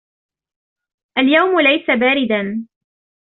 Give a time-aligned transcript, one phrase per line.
[1.17, 2.67] اليوم ليس بارداً.